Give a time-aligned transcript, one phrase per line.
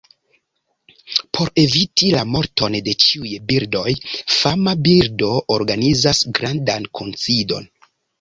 [1.37, 3.91] Por eviti la morton de ĉiuj birdoj,
[4.37, 7.69] fama birdo organizas grandan kunsidon.